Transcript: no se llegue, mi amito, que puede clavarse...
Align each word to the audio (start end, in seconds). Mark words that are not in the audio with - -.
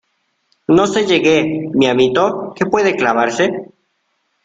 no 0.67 0.87
se 0.87 1.05
llegue, 1.05 1.69
mi 1.75 1.85
amito, 1.85 2.53
que 2.55 2.65
puede 2.65 2.95
clavarse... 2.95 3.69